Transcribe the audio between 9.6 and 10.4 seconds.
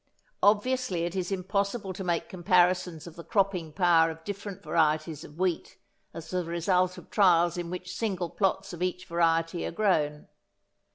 are grown.